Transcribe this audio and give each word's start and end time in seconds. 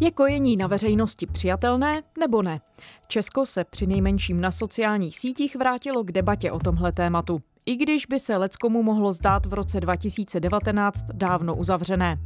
Je 0.00 0.10
kojení 0.10 0.56
na 0.56 0.66
veřejnosti 0.66 1.26
přijatelné 1.26 2.02
nebo 2.18 2.42
ne? 2.42 2.60
Česko 3.08 3.46
se 3.46 3.64
při 3.64 3.86
nejmenším 3.86 4.40
na 4.40 4.50
sociálních 4.50 5.18
sítích 5.18 5.56
vrátilo 5.56 6.04
k 6.04 6.12
debatě 6.12 6.52
o 6.52 6.58
tomhle 6.58 6.92
tématu. 6.92 7.42
I 7.66 7.76
když 7.76 8.06
by 8.06 8.18
se 8.18 8.36
leckomu 8.36 8.82
mohlo 8.82 9.12
zdát 9.12 9.46
v 9.46 9.54
roce 9.54 9.80
2019 9.80 11.04
dávno 11.12 11.56
uzavřené. 11.56 12.18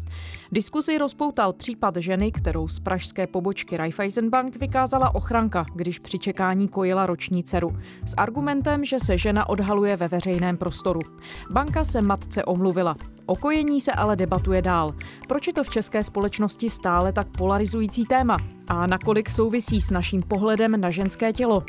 Diskuzi 0.53 0.99
rozpoutal 0.99 1.53
případ 1.53 1.97
ženy, 1.97 2.33
kterou 2.33 2.69
z 2.69 2.81
pražské 2.81 3.27
pobočky 3.27 3.77
Raiffeisenbank 3.77 4.57
vykázala 4.57 5.15
ochranka, 5.15 5.67
když 5.75 5.99
při 5.99 6.19
čekání 6.19 6.69
kojila 6.69 7.07
roční 7.07 7.45
dceru. 7.45 7.77
S 8.07 8.15
argumentem, 8.17 8.85
že 8.85 9.01
se 9.01 9.19
žena 9.19 9.49
odhaluje 9.49 9.97
ve 9.97 10.09
veřejném 10.09 10.57
prostoru. 10.57 11.01
Banka 11.51 11.85
se 11.85 12.01
matce 12.01 12.45
omluvila. 12.45 12.97
O 13.27 13.37
kojení 13.37 13.81
se 13.81 13.93
ale 13.93 14.17
debatuje 14.17 14.63
dál. 14.63 14.95
Proč 15.29 15.47
je 15.47 15.53
to 15.53 15.65
v 15.65 15.71
české 15.71 16.03
společnosti 16.03 16.71
stále 16.71 17.13
tak 17.13 17.29
polarizující 17.39 18.05
téma? 18.05 18.37
A 18.69 18.87
nakolik 18.87 19.31
souvisí 19.31 19.81
s 19.81 19.91
naším 19.91 20.23
pohledem 20.23 20.81
na 20.81 20.91
ženské 20.91 21.33
tělo? 21.33 21.65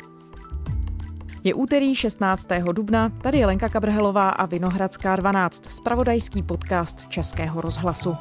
Je 1.44 1.54
úterý 1.54 1.94
16. 1.94 2.48
dubna, 2.72 3.12
tady 3.22 3.38
je 3.38 3.46
Lenka 3.46 3.68
Kabrhelová 3.68 4.28
a 4.28 4.46
Vinohradská 4.46 5.16
12, 5.16 5.70
spravodajský 5.70 6.42
podcast 6.42 7.06
Českého 7.06 7.60
rozhlasu. 7.60 8.16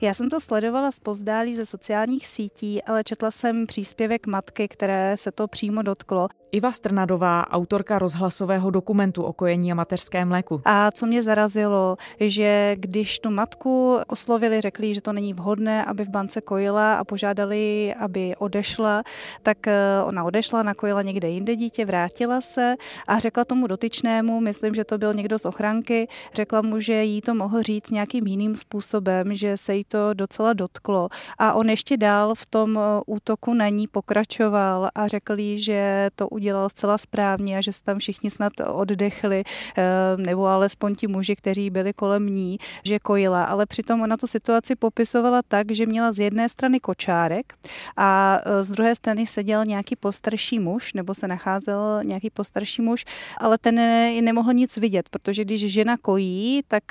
Já 0.00 0.14
jsem 0.14 0.30
to 0.30 0.40
sledovala 0.40 0.90
pozdálí 1.02 1.56
ze 1.56 1.66
sociálních 1.66 2.26
sítí, 2.26 2.82
ale 2.82 3.04
četla 3.04 3.30
jsem 3.30 3.66
příspěvek 3.66 4.26
matky, 4.26 4.68
které 4.68 5.16
se 5.16 5.32
to 5.32 5.48
přímo 5.48 5.82
dotklo. 5.82 6.28
Iva 6.52 6.72
Strnadová, 6.72 7.50
autorka 7.50 7.98
rozhlasového 7.98 8.70
dokumentu 8.70 9.22
o 9.22 9.32
kojení 9.32 9.72
a 9.72 9.74
mateřském 9.74 10.28
mléku. 10.28 10.60
A 10.64 10.90
co 10.90 11.06
mě 11.06 11.22
zarazilo, 11.22 11.96
že 12.20 12.76
když 12.78 13.18
tu 13.18 13.30
matku 13.30 13.98
oslovili, 14.06 14.60
řekli, 14.60 14.94
že 14.94 15.00
to 15.00 15.12
není 15.12 15.34
vhodné, 15.34 15.84
aby 15.84 16.04
v 16.04 16.08
bance 16.08 16.40
kojila 16.40 16.94
a 16.94 17.04
požádali, 17.04 17.94
aby 18.00 18.34
odešla, 18.38 19.02
tak 19.42 19.66
eh, 19.66 20.02
ona 20.04 20.24
odešla, 20.24 20.62
nakojila 20.62 21.02
někde 21.02 21.28
jinde 21.28 21.56
dítě, 21.56 21.84
vrátila 21.84 22.40
se 22.40 22.74
a 23.06 23.18
řekla 23.18 23.44
tomu 23.44 23.66
dotyčnému, 23.66 24.40
myslím, 24.40 24.74
že 24.74 24.84
to 24.84 24.98
byl 24.98 25.14
někdo 25.14 25.38
z 25.38 25.44
ochranky, 25.44 26.08
řekla 26.34 26.62
mu, 26.62 26.80
že 26.80 27.04
jí 27.04 27.20
to 27.20 27.34
mohl 27.34 27.62
říct 27.62 27.90
nějakým 27.90 28.26
jiným 28.26 28.56
způsobem, 28.56 29.34
že 29.34 29.56
se 29.56 29.74
jí 29.74 29.84
to 29.88 30.14
docela 30.14 30.52
dotklo. 30.52 31.08
A 31.38 31.52
on 31.52 31.70
ještě 31.70 31.96
dál 31.96 32.34
v 32.34 32.46
tom 32.46 32.78
eh, 32.78 32.80
útoku 33.06 33.54
na 33.54 33.68
ní 33.68 33.86
pokračoval 33.86 34.88
a 34.94 35.08
řekl 35.08 35.38
jí, 35.38 35.62
že 35.62 36.10
to 36.14 36.28
udělal 36.28 36.68
zcela 36.68 36.98
správně 36.98 37.58
a 37.58 37.60
že 37.60 37.72
se 37.72 37.82
tam 37.82 37.98
všichni 37.98 38.30
snad 38.30 38.52
oddechli, 38.66 39.44
eh, 39.76 39.82
nebo 40.16 40.46
alespoň 40.46 40.94
ti 40.94 41.06
muži, 41.06 41.36
kteří 41.36 41.70
byli 41.70 41.92
kolem 41.92 42.26
ní, 42.26 42.58
že 42.84 42.98
kojila. 42.98 43.44
Ale 43.44 43.66
přitom 43.66 44.00
ona 44.00 44.16
tu 44.16 44.26
situaci 44.26 44.76
popisovala 44.76 45.42
tak, 45.48 45.72
že 45.72 45.86
měla 45.86 46.12
z 46.12 46.18
jedné 46.18 46.48
strany 46.48 46.80
kočárek 46.80 47.54
a 47.96 48.40
eh, 48.44 48.64
z 48.64 48.70
druhé 48.70 48.94
strany 48.94 49.26
seděl 49.26 49.64
nějaký 49.64 49.96
postarší 49.96 50.58
muž, 50.58 50.92
nebo 50.92 51.14
se 51.14 51.28
nacházel 51.28 52.00
nějaký 52.04 52.30
postarší 52.30 52.82
muž, 52.82 53.04
ale 53.38 53.58
ten 53.58 53.74
nemohl 54.24 54.52
nic 54.52 54.76
vidět, 54.76 55.08
protože 55.08 55.44
když 55.44 55.72
žena 55.72 55.96
kojí, 55.96 56.62
tak 56.68 56.84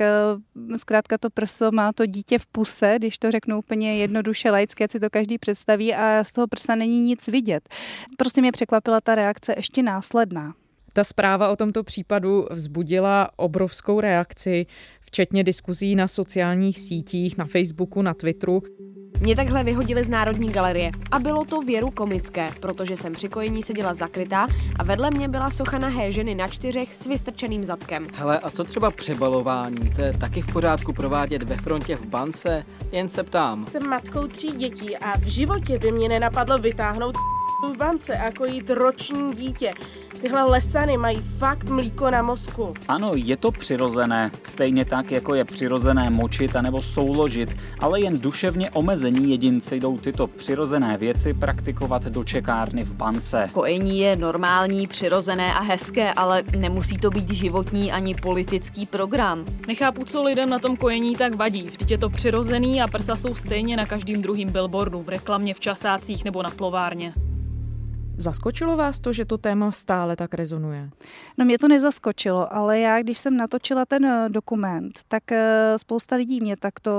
zkrátka 0.75 1.17
to 1.17 1.29
prso 1.29 1.71
má 1.71 1.93
to 1.93 2.05
dítě 2.05 2.39
v 2.39 2.45
puse 2.45 2.86
prse, 2.87 2.99
když 2.99 3.17
to 3.17 3.31
řeknu 3.31 3.59
úplně 3.59 3.97
jednoduše 3.97 4.51
laicky, 4.51 4.83
si 4.91 4.99
to 4.99 5.09
každý 5.09 5.37
představí 5.37 5.93
a 5.93 6.23
z 6.23 6.31
toho 6.31 6.47
prsa 6.47 6.75
není 6.75 7.01
nic 7.01 7.27
vidět. 7.27 7.69
Prostě 8.17 8.41
mě 8.41 8.51
překvapila 8.51 9.01
ta 9.01 9.15
reakce 9.15 9.53
ještě 9.57 9.83
následná. 9.83 10.53
Ta 10.93 11.03
zpráva 11.03 11.49
o 11.49 11.55
tomto 11.55 11.83
případu 11.83 12.45
vzbudila 12.51 13.29
obrovskou 13.35 13.99
reakci, 13.99 14.65
včetně 15.01 15.43
diskuzí 15.43 15.95
na 15.95 16.07
sociálních 16.07 16.79
sítích, 16.79 17.37
na 17.37 17.45
Facebooku, 17.45 18.01
na 18.01 18.13
Twitteru. 18.13 18.61
Mě 19.19 19.35
takhle 19.35 19.63
vyhodili 19.63 20.03
z 20.03 20.09
Národní 20.09 20.49
galerie 20.49 20.91
a 21.11 21.19
bylo 21.19 21.45
to 21.45 21.61
věru 21.61 21.91
komické, 21.91 22.51
protože 22.59 22.95
jsem 22.95 23.13
při 23.13 23.29
kojení 23.29 23.63
seděla 23.63 23.93
zakrytá 23.93 24.47
a 24.79 24.83
vedle 24.83 25.09
mě 25.11 25.27
byla 25.27 25.49
socha 25.49 25.77
nahé 25.77 26.11
ženy 26.11 26.35
na 26.35 26.47
čtyřech 26.47 26.95
s 26.95 27.07
vystrčeným 27.07 27.63
zadkem. 27.63 28.07
Hele, 28.13 28.39
a 28.39 28.49
co 28.49 28.63
třeba 28.63 28.91
přebalování? 28.91 29.89
To 29.95 30.01
je 30.01 30.13
taky 30.13 30.41
v 30.41 30.53
pořádku 30.53 30.93
provádět 30.93 31.43
ve 31.43 31.57
frontě 31.57 31.95
v 31.95 32.05
bance? 32.05 32.65
Jen 32.91 33.09
se 33.09 33.23
ptám. 33.23 33.65
Jsem 33.65 33.89
matkou 33.89 34.27
tří 34.27 34.51
dětí 34.51 34.97
a 34.97 35.17
v 35.17 35.23
životě 35.23 35.79
by 35.79 35.91
mě 35.91 36.09
nenapadlo 36.09 36.57
vytáhnout 36.57 37.15
v 37.63 37.77
bance 37.77 38.17
a 38.17 38.31
kojit 38.31 38.69
roční 38.69 39.33
dítě. 39.33 39.71
Tyhle 40.21 40.43
lesany 40.43 40.97
mají 40.97 41.21
fakt 41.21 41.69
mlíko 41.69 42.11
na 42.11 42.21
mozku. 42.21 42.73
Ano, 42.87 43.11
je 43.15 43.37
to 43.37 43.51
přirozené, 43.51 44.31
stejně 44.43 44.85
tak, 44.85 45.11
jako 45.11 45.35
je 45.35 45.45
přirozené 45.45 46.09
močit 46.09 46.55
anebo 46.55 46.81
souložit, 46.81 47.57
ale 47.79 48.01
jen 48.01 48.19
duševně 48.19 48.71
omezení 48.71 49.31
jedinci 49.31 49.79
jdou 49.79 49.97
tyto 49.97 50.27
přirozené 50.27 50.97
věci 50.97 51.33
praktikovat 51.33 52.03
do 52.03 52.23
čekárny 52.23 52.83
v 52.83 52.93
bance. 52.93 53.49
Kojení 53.53 53.99
je 53.99 54.15
normální, 54.15 54.87
přirozené 54.87 55.53
a 55.53 55.61
hezké, 55.61 56.13
ale 56.13 56.43
nemusí 56.59 56.97
to 56.97 57.09
být 57.09 57.29
životní 57.29 57.91
ani 57.91 58.15
politický 58.15 58.85
program. 58.85 59.45
Nechápu, 59.67 60.05
co 60.05 60.23
lidem 60.23 60.49
na 60.49 60.59
tom 60.59 60.77
kojení 60.77 61.15
tak 61.15 61.35
vadí. 61.35 61.63
Vždyť 61.63 61.91
je 61.91 61.97
to 61.97 62.09
přirozený 62.09 62.81
a 62.81 62.87
prsa 62.87 63.15
jsou 63.15 63.35
stejně 63.35 63.77
na 63.77 63.85
každým 63.85 64.21
druhým 64.21 64.49
billboardu, 64.49 65.01
v 65.01 65.09
reklamě, 65.09 65.53
v 65.53 65.59
časácích 65.59 66.25
nebo 66.25 66.43
na 66.43 66.49
plovárně. 66.49 67.13
Zaskočilo 68.19 68.77
vás 68.77 68.99
to, 68.99 69.13
že 69.13 69.25
to 69.25 69.37
téma 69.37 69.71
stále 69.71 70.15
tak 70.15 70.33
rezonuje? 70.33 70.89
No 71.37 71.45
mě 71.45 71.59
to 71.59 71.67
nezaskočilo, 71.67 72.53
ale 72.53 72.79
já, 72.79 73.01
když 73.01 73.17
jsem 73.17 73.37
natočila 73.37 73.85
ten 73.85 74.05
eh, 74.05 74.29
dokument, 74.29 74.99
tak 75.07 75.31
eh, 75.31 75.73
spousta 75.77 76.15
lidí 76.15 76.41
mě 76.41 76.57
tak 76.57 76.79
to 76.79 76.91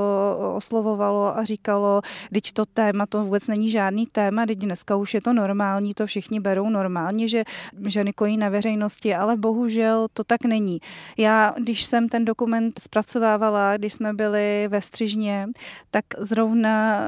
oslovovalo 0.57 1.39
a 1.39 1.45
říkalo, 1.45 2.03
teď 2.33 2.53
to 2.53 2.67
téma, 2.67 3.07
to 3.07 3.25
vůbec 3.25 3.47
není 3.47 3.71
žádný 3.71 4.07
téma, 4.07 4.47
teď 4.47 4.59
dneska 4.59 4.97
už 4.97 5.15
je 5.15 5.21
to 5.21 5.33
normální, 5.33 5.95
to 5.95 6.07
všichni 6.07 6.41
berou 6.41 6.71
normálně, 6.71 7.29
že 7.29 7.45
ženy 7.87 8.13
kojí 8.13 8.37
na 8.37 8.49
veřejnosti, 8.49 9.15
ale 9.15 9.37
bohužel 9.37 10.07
to 10.13 10.25
tak 10.25 10.45
není. 10.45 10.79
Já, 11.17 11.55
když 11.59 11.85
jsem 11.85 12.09
ten 12.09 12.25
dokument 12.25 12.81
zpracovávala, 12.81 13.77
když 13.77 13.93
jsme 13.93 14.15
byli 14.15 14.69
ve 14.69 14.81
Střižně, 14.81 15.49
tak 15.91 16.05
zrovna 16.19 17.03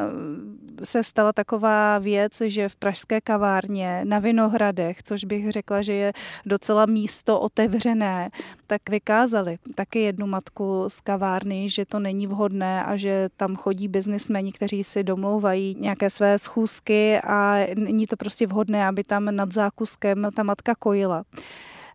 se 0.82 1.04
stala 1.04 1.32
taková 1.32 1.98
věc, 1.98 2.32
že 2.40 2.68
v 2.68 2.76
pražské 2.76 3.20
kavárně 3.20 3.99
na 4.04 4.18
Vinohradech, 4.18 5.02
což 5.02 5.24
bych 5.24 5.52
řekla, 5.52 5.82
že 5.82 5.92
je 5.92 6.12
docela 6.46 6.86
místo 6.86 7.40
otevřené, 7.40 8.30
tak 8.66 8.90
vykázali 8.90 9.58
taky 9.74 9.98
jednu 9.98 10.26
matku 10.26 10.84
z 10.88 11.00
kavárny, 11.00 11.70
že 11.70 11.84
to 11.84 11.98
není 11.98 12.26
vhodné 12.26 12.84
a 12.84 12.96
že 12.96 13.28
tam 13.36 13.56
chodí 13.56 13.88
biznismeni, 13.88 14.52
kteří 14.52 14.84
si 14.84 15.02
domlouvají 15.02 15.76
nějaké 15.80 16.10
své 16.10 16.38
schůzky 16.38 17.20
a 17.20 17.66
není 17.74 18.06
to 18.06 18.16
prostě 18.16 18.46
vhodné, 18.46 18.86
aby 18.86 19.04
tam 19.04 19.36
nad 19.36 19.52
zákuskem 19.52 20.28
ta 20.36 20.42
matka 20.42 20.74
kojila. 20.74 21.24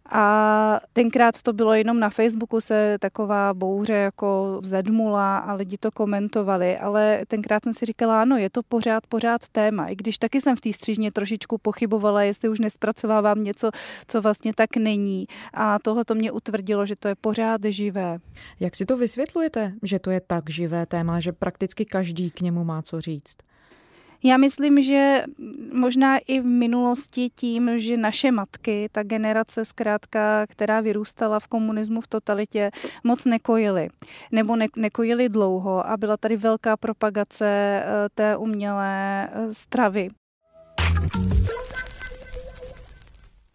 A 0.09 0.79
tenkrát 0.93 1.41
to 1.41 1.53
bylo 1.53 1.73
jenom 1.73 1.99
na 1.99 2.09
Facebooku 2.09 2.61
se 2.61 2.97
taková 2.99 3.53
bouře 3.53 3.93
jako 3.93 4.59
vzedmula 4.61 5.37
a 5.37 5.53
lidi 5.53 5.77
to 5.77 5.91
komentovali, 5.91 6.77
ale 6.77 7.21
tenkrát 7.27 7.63
jsem 7.63 7.73
si 7.73 7.85
říkala, 7.85 8.21
ano, 8.21 8.37
je 8.37 8.49
to 8.49 8.63
pořád, 8.63 9.07
pořád 9.07 9.47
téma. 9.51 9.87
I 9.87 9.95
když 9.95 10.17
taky 10.17 10.41
jsem 10.41 10.55
v 10.55 10.61
té 10.61 10.73
střížně 10.73 11.11
trošičku 11.11 11.57
pochybovala, 11.57 12.23
jestli 12.23 12.49
už 12.49 12.59
nespracovávám 12.59 13.43
něco, 13.43 13.69
co 14.07 14.21
vlastně 14.21 14.53
tak 14.53 14.77
není. 14.77 15.27
A 15.53 15.79
tohle 15.79 16.05
to 16.05 16.15
mě 16.15 16.31
utvrdilo, 16.31 16.85
že 16.85 16.95
to 16.99 17.07
je 17.07 17.15
pořád 17.15 17.61
živé. 17.63 18.17
Jak 18.59 18.75
si 18.75 18.85
to 18.85 18.97
vysvětlujete, 18.97 19.73
že 19.83 19.99
to 19.99 20.11
je 20.11 20.21
tak 20.21 20.49
živé 20.49 20.85
téma, 20.85 21.19
že 21.19 21.31
prakticky 21.31 21.85
každý 21.85 22.31
k 22.31 22.41
němu 22.41 22.63
má 22.63 22.81
co 22.81 23.01
říct? 23.01 23.37
Já 24.23 24.37
myslím, 24.37 24.83
že 24.83 25.23
možná 25.73 26.17
i 26.17 26.39
v 26.39 26.45
minulosti 26.45 27.29
tím, 27.35 27.79
že 27.79 27.97
naše 27.97 28.31
matky, 28.31 28.89
ta 28.91 29.03
generace 29.03 29.65
zkrátka, 29.65 30.45
která 30.47 30.81
vyrůstala 30.81 31.39
v 31.39 31.47
komunismu, 31.47 32.01
v 32.01 32.07
totalitě, 32.07 32.71
moc 33.03 33.25
nekojily. 33.25 33.89
Nebo 34.31 34.55
ne, 34.55 34.67
nekojily 34.75 35.29
dlouho 35.29 35.87
a 35.87 35.97
byla 35.97 36.17
tady 36.17 36.37
velká 36.37 36.77
propagace 36.77 37.45
eh, 37.45 37.85
té 38.15 38.37
umělé 38.37 39.29
eh, 39.31 39.53
stravy. 39.53 40.09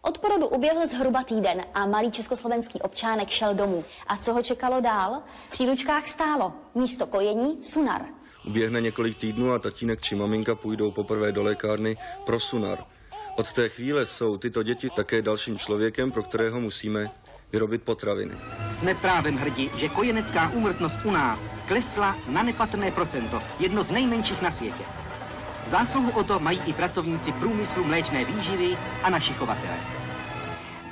Od 0.03 0.19
porodu 0.19 0.49
uběhl 0.49 0.87
zhruba 0.87 1.23
týden 1.25 1.63
a 1.75 1.87
malý 1.87 2.11
československý 2.11 2.81
občánek 2.83 3.29
šel 3.29 3.55
domů. 3.55 3.85
A 4.07 4.17
co 4.17 4.33
ho 4.33 4.43
čekalo 4.43 4.81
dál? 4.81 5.23
V 5.47 5.51
příručkách 5.51 6.07
stálo 6.07 6.53
místo 6.75 7.07
kojení 7.07 7.65
sunar. 7.65 8.20
Uběhne 8.45 8.81
několik 8.81 9.19
týdnů 9.19 9.53
a 9.53 9.59
tatínek 9.59 10.01
či 10.03 10.15
maminka 10.15 10.55
půjdou 10.55 10.91
poprvé 10.91 11.33
do 11.33 11.43
lékárny 11.43 11.97
pro 12.25 12.41
sunar. 12.41 12.79
Od 13.37 13.53
té 13.53 13.69
chvíle 13.69 14.07
jsou 14.07 14.37
tyto 14.37 14.63
děti 14.63 14.91
také 14.91 15.23
dalším 15.23 15.59
člověkem, 15.59 16.13
pro 16.13 16.23
kterého 16.23 16.61
musíme 16.61 17.11
vyrobit 17.53 17.83
potraviny. 17.83 18.35
Jsme 18.73 18.95
právem 18.95 19.37
hrdí, 19.37 19.71
že 19.77 19.89
kojenecká 19.89 20.49
úmrtnost 20.49 20.99
u 21.05 21.11
nás 21.11 21.55
klesla 21.67 22.17
na 22.29 22.43
nepatrné 22.43 22.91
procento, 22.91 23.43
jedno 23.59 23.85
z 23.85 23.91
nejmenších 23.91 24.43
na 24.43 24.51
světě. 24.51 24.85
Zásluhu 25.67 26.11
o 26.11 26.25
to 26.25 26.39
mají 26.41 26.61
i 26.67 26.73
pracovníci 26.73 27.33
průmyslu 27.33 27.85
mléčné 27.85 28.25
výživy 28.25 28.77
a 29.03 29.11
naši 29.11 29.33
chovatelé 29.35 30.00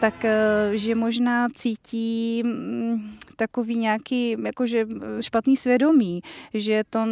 tak 0.01 0.25
eh, 0.25 0.71
že 0.73 0.95
možná 0.95 1.49
cítí 1.55 2.43
mm, 2.45 3.17
takový 3.37 3.77
nějaký 3.77 4.37
jakože 4.45 4.87
špatný 5.21 5.57
svědomí, 5.57 6.21
že 6.55 6.83
to 6.91 7.07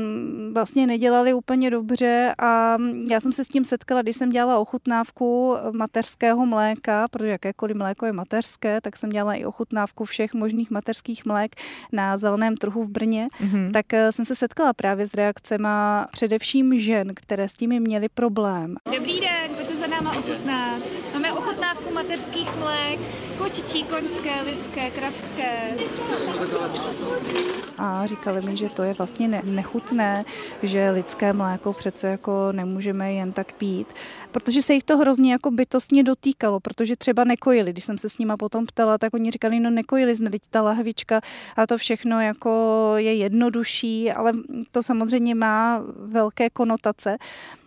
vlastně 0.52 0.86
nedělali 0.86 1.34
úplně 1.34 1.70
dobře 1.70 2.34
a 2.38 2.76
já 3.10 3.20
jsem 3.20 3.32
se 3.32 3.44
s 3.44 3.48
tím 3.48 3.64
setkala, 3.64 4.02
když 4.02 4.16
jsem 4.16 4.30
dělala 4.30 4.58
ochutnávku 4.58 5.54
mateřského 5.72 6.46
mléka, 6.46 7.08
protože 7.10 7.30
jakékoliv 7.30 7.76
mléko 7.76 8.06
je 8.06 8.12
mateřské, 8.12 8.80
tak 8.80 8.96
jsem 8.96 9.10
dělala 9.10 9.34
i 9.34 9.44
ochutnávku 9.44 10.04
všech 10.04 10.34
možných 10.34 10.70
mateřských 10.70 11.26
mlék 11.26 11.56
na 11.92 12.18
zeleném 12.18 12.56
trhu 12.56 12.82
v 12.82 12.90
Brně, 12.90 13.28
mm-hmm. 13.40 13.70
tak 13.72 13.94
eh, 13.94 14.12
jsem 14.12 14.24
se 14.24 14.36
setkala 14.36 14.72
právě 14.72 15.06
s 15.06 15.14
reakcemi 15.14 15.68
především 16.10 16.80
žen, 16.80 17.12
které 17.14 17.48
s 17.48 17.52
tím 17.52 17.80
měly 17.80 18.08
problém. 18.08 18.76
Dobrý 18.94 19.20
den, 19.20 19.65
za 19.86 19.96
náma 19.96 20.10
ochutnat. 20.10 20.82
Máme 21.12 21.32
ochutnávku 21.32 21.94
mateřských 21.94 22.56
mlék, 22.56 23.00
kočičí, 23.38 23.84
koňské, 23.84 24.42
lidské, 24.42 24.90
kravské. 24.90 25.76
A 27.78 28.06
říkali 28.06 28.42
mi, 28.42 28.56
že 28.56 28.68
to 28.68 28.82
je 28.82 28.94
vlastně 28.94 29.28
ne- 29.28 29.42
nechutné, 29.44 30.24
že 30.62 30.90
lidské 30.90 31.32
mléko 31.32 31.72
přece 31.72 32.08
jako 32.08 32.52
nemůžeme 32.52 33.12
jen 33.12 33.32
tak 33.32 33.52
pít, 33.52 33.86
protože 34.32 34.62
se 34.62 34.74
jich 34.74 34.84
to 34.84 34.98
hrozně 34.98 35.32
jako 35.32 35.50
bytostně 35.50 36.02
dotýkalo, 36.02 36.60
protože 36.60 36.96
třeba 36.96 37.24
nekojili. 37.24 37.72
Když 37.72 37.84
jsem 37.84 37.98
se 37.98 38.08
s 38.08 38.18
nima 38.18 38.36
potom 38.36 38.66
ptala, 38.66 38.98
tak 38.98 39.14
oni 39.14 39.30
říkali, 39.30 39.60
no 39.60 39.70
nekojili 39.70 40.16
jsme, 40.16 40.30
teď 40.30 40.42
ta 40.50 40.62
lahvička 40.62 41.20
a 41.56 41.66
to 41.66 41.78
všechno 41.78 42.20
jako 42.20 42.92
je 42.96 43.14
jednodušší, 43.14 44.12
ale 44.12 44.32
to 44.70 44.82
samozřejmě 44.82 45.34
má 45.34 45.82
velké 45.96 46.50
konotace. 46.50 47.16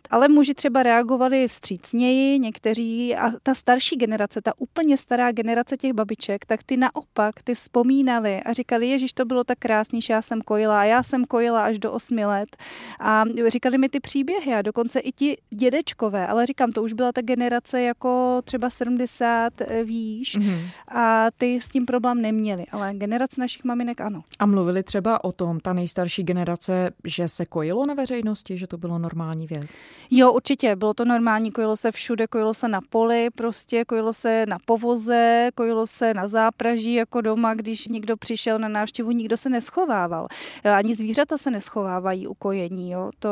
Ale 0.09 0.27
muži 0.27 0.53
třeba 0.53 0.83
reagovali 0.83 1.47
vstřícněji, 1.47 2.39
někteří 2.39 3.15
a 3.15 3.31
ta 3.43 3.55
starší 3.55 3.95
generace, 3.95 4.41
ta 4.41 4.53
úplně 4.57 4.97
stará 4.97 5.31
generace 5.31 5.77
těch 5.77 5.93
babiček, 5.93 6.45
tak 6.45 6.63
ty 6.63 6.77
naopak, 6.77 7.43
ty 7.43 7.55
vzpomínali 7.55 8.41
a 8.43 8.53
říkali, 8.53 8.87
ježiš, 8.87 9.13
to 9.13 9.25
bylo 9.25 9.43
tak 9.43 9.57
krásný, 9.59 10.01
že 10.01 10.13
já 10.13 10.21
jsem 10.21 10.41
kojila 10.41 10.81
a 10.81 10.83
já 10.83 11.03
jsem 11.03 11.25
kojila 11.25 11.65
až 11.65 11.79
do 11.79 11.91
8 11.91 12.17
let. 12.17 12.57
A 12.99 13.23
říkali 13.47 13.77
mi 13.77 13.89
ty 13.89 13.99
příběhy 13.99 14.53
a 14.53 14.61
dokonce 14.61 14.99
i 14.99 15.11
ti 15.11 15.37
dědečkové, 15.49 16.27
ale 16.27 16.45
říkám, 16.45 16.71
to 16.71 16.83
už 16.83 16.93
byla 16.93 17.11
ta 17.11 17.21
generace 17.21 17.81
jako 17.81 18.41
třeba 18.43 18.69
70 18.69 19.53
výš 19.83 20.37
mm-hmm. 20.37 20.59
a 20.87 21.27
ty 21.37 21.61
s 21.61 21.67
tím 21.67 21.85
problém 21.85 22.21
neměli, 22.21 22.65
ale 22.71 22.93
generace 22.93 23.41
našich 23.41 23.63
maminek 23.63 24.01
ano. 24.01 24.21
A 24.39 24.45
mluvili 24.45 24.83
třeba 24.83 25.23
o 25.23 25.31
tom, 25.31 25.59
ta 25.59 25.73
nejstarší 25.73 26.23
generace, 26.23 26.91
že 27.03 27.27
se 27.27 27.45
kojilo 27.45 27.85
na 27.85 27.93
veřejnosti, 27.93 28.57
že 28.57 28.67
to 28.67 28.77
bylo 28.77 28.99
normální 28.99 29.47
věc? 29.47 29.67
Jo, 30.11 30.31
určitě, 30.33 30.75
bylo 30.75 30.93
to 30.93 31.05
normální, 31.05 31.51
kojilo 31.51 31.77
se 31.77 31.91
všude, 31.91 32.27
kojilo 32.27 32.53
se 32.53 32.67
na 32.67 32.79
poli, 32.89 33.29
prostě 33.35 33.85
kojilo 33.85 34.13
se 34.13 34.45
na 34.45 34.57
povoze, 34.65 35.49
kojilo 35.55 35.87
se 35.87 36.13
na 36.13 36.27
zápraží 36.27 36.93
jako 36.93 37.21
doma, 37.21 37.53
když 37.53 37.87
někdo 37.87 38.17
přišel 38.17 38.59
na 38.59 38.67
návštěvu, 38.67 39.11
nikdo 39.11 39.37
se 39.37 39.49
neschovával. 39.49 40.27
Ani 40.75 40.95
zvířata 40.95 41.37
se 41.37 41.51
neschovávají 41.51 42.27
u 42.27 42.33
kojení, 42.33 42.91
jo. 42.91 43.11
To 43.19 43.29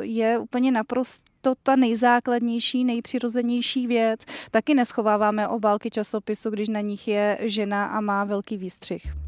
je 0.00 0.38
úplně 0.38 0.72
naprosto 0.72 1.34
to 1.44 1.54
ta 1.62 1.76
nejzákladnější, 1.76 2.84
nejpřirozenější 2.84 3.86
věc. 3.86 4.20
Taky 4.50 4.74
neschováváme 4.74 5.48
obálky 5.48 5.90
časopisu, 5.90 6.50
když 6.50 6.68
na 6.68 6.80
nich 6.80 7.08
je 7.08 7.38
žena 7.40 7.86
a 7.86 8.00
má 8.00 8.24
velký 8.24 8.56
výstřih. 8.56 9.23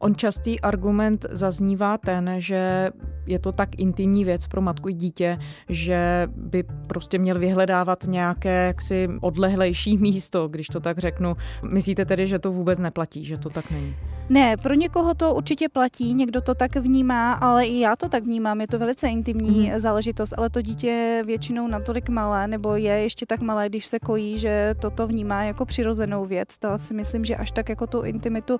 On 0.00 0.14
častý 0.14 0.60
argument 0.60 1.26
zaznívá 1.30 1.98
ten, 1.98 2.30
že 2.38 2.90
je 3.26 3.38
to 3.38 3.52
tak 3.52 3.78
intimní 3.78 4.24
věc 4.24 4.46
pro 4.46 4.60
matku 4.60 4.88
i 4.88 4.92
dítě, 4.92 5.38
že 5.68 6.28
by 6.36 6.64
prostě 6.88 7.18
měl 7.18 7.38
vyhledávat 7.38 8.04
nějaké 8.04 8.66
jaksi 8.66 9.08
odlehlejší 9.20 9.98
místo, 9.98 10.48
když 10.48 10.66
to 10.66 10.80
tak 10.80 10.98
řeknu. 10.98 11.36
Myslíte 11.70 12.04
tedy, 12.04 12.26
že 12.26 12.38
to 12.38 12.52
vůbec 12.52 12.78
neplatí, 12.78 13.24
že 13.24 13.38
to 13.38 13.50
tak 13.50 13.70
není? 13.70 13.96
Ne, 14.32 14.56
pro 14.56 14.74
někoho 14.74 15.14
to 15.14 15.34
určitě 15.34 15.68
platí, 15.68 16.14
někdo 16.14 16.40
to 16.40 16.54
tak 16.54 16.76
vnímá, 16.76 17.32
ale 17.32 17.66
i 17.66 17.80
já 17.80 17.96
to 17.96 18.08
tak 18.08 18.24
vnímám. 18.24 18.60
Je 18.60 18.66
to 18.66 18.78
velice 18.78 19.08
intimní 19.08 19.70
mm. 19.70 19.80
záležitost, 19.80 20.34
ale 20.36 20.50
to 20.50 20.62
dítě 20.62 20.86
je 20.86 21.22
většinou 21.24 21.68
natolik 21.68 22.08
malé, 22.08 22.48
nebo 22.48 22.76
je 22.76 22.92
ještě 22.92 23.26
tak 23.26 23.40
malé, 23.40 23.68
když 23.68 23.86
se 23.86 23.98
kojí, 23.98 24.38
že 24.38 24.74
toto 24.80 25.06
vnímá 25.06 25.42
jako 25.42 25.64
přirozenou 25.64 26.24
věc. 26.24 26.48
To 26.58 26.78
si 26.78 26.94
myslím, 26.94 27.24
že 27.24 27.36
až 27.36 27.50
tak 27.50 27.68
jako 27.68 27.86
tu 27.86 28.02
intimitu 28.02 28.58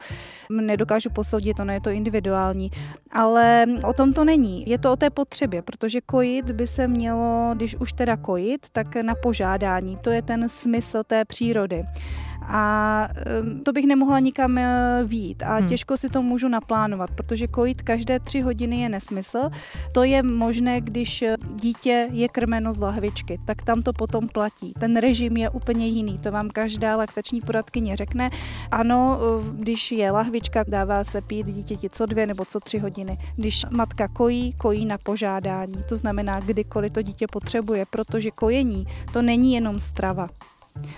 nedokážu 0.50 1.10
posoudit, 1.10 1.60
ono 1.60 1.72
je 1.72 1.80
to 1.80 1.90
individuální. 1.90 2.70
Ale 3.12 3.66
o 3.84 3.92
tom 3.92 4.12
to 4.12 4.24
není. 4.24 4.64
Je 4.66 4.78
to 4.78 4.92
o 4.92 4.96
té 4.96 5.10
potřebě, 5.10 5.62
protože 5.62 6.00
kojit 6.00 6.50
by 6.50 6.66
se 6.66 6.88
mělo, 6.88 7.50
když 7.54 7.76
už 7.76 7.92
teda 7.92 8.16
kojit, 8.16 8.66
tak 8.72 8.96
na 8.96 9.14
požádání. 9.14 9.96
To 9.96 10.10
je 10.10 10.22
ten 10.22 10.48
smysl 10.48 11.02
té 11.06 11.24
přírody 11.24 11.84
a 12.48 13.08
to 13.64 13.72
bych 13.72 13.86
nemohla 13.86 14.18
nikam 14.18 14.58
eh, 14.58 15.02
vít 15.04 15.42
a 15.42 15.56
hmm. 15.56 15.68
těžko 15.68 15.96
si 15.96 16.08
to 16.08 16.22
můžu 16.22 16.48
naplánovat, 16.48 17.10
protože 17.10 17.46
kojit 17.46 17.82
každé 17.82 18.20
tři 18.20 18.40
hodiny 18.40 18.80
je 18.80 18.88
nesmysl. 18.88 19.50
To 19.92 20.04
je 20.04 20.22
možné, 20.22 20.80
když 20.80 21.22
eh, 21.22 21.36
dítě 21.54 22.08
je 22.12 22.28
krmeno 22.28 22.72
z 22.72 22.80
lahvičky, 22.80 23.38
tak 23.46 23.62
tam 23.62 23.82
to 23.82 23.92
potom 23.92 24.28
platí. 24.28 24.72
Ten 24.80 24.96
režim 24.96 25.36
je 25.36 25.50
úplně 25.50 25.88
jiný, 25.88 26.18
to 26.18 26.30
vám 26.30 26.50
každá 26.50 26.96
laktační 26.96 27.40
poradkyně 27.40 27.96
řekne. 27.96 28.30
Ano, 28.70 29.18
eh, 29.20 29.46
když 29.52 29.92
je 29.92 30.10
lahvička, 30.10 30.64
dává 30.68 31.04
se 31.04 31.20
pít 31.20 31.46
dítěti 31.46 31.90
co 31.90 32.06
dvě 32.06 32.26
nebo 32.26 32.44
co 32.44 32.60
tři 32.60 32.78
hodiny. 32.78 33.18
Když 33.36 33.64
matka 33.70 34.08
kojí, 34.08 34.52
kojí 34.52 34.86
na 34.86 34.98
požádání, 34.98 35.84
to 35.88 35.96
znamená 35.96 36.40
kdykoliv 36.40 36.92
to 36.92 37.02
dítě 37.02 37.26
potřebuje, 37.32 37.84
protože 37.90 38.30
kojení 38.30 38.86
to 39.12 39.22
není 39.22 39.54
jenom 39.54 39.80
strava. 39.80 40.28